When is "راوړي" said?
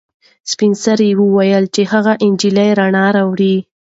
3.15-3.55